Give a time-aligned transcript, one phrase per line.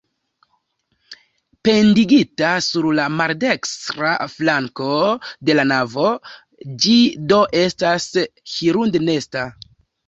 [1.67, 4.91] Pendigita sur la maldekstra flanko
[5.51, 6.11] de la navo,
[6.87, 6.99] ĝi
[7.35, 8.11] do estas
[8.59, 9.49] hirundnesta.